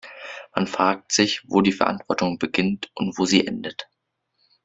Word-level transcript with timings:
Man 0.55 0.65
fragt 0.65 1.11
sich, 1.11 1.41
wo 1.47 1.61
die 1.61 1.71
Verantwortung 1.73 2.39
beginnt 2.39 2.89
und 2.95 3.19
wo 3.19 3.25
sie 3.27 3.45
endet. 3.45 3.87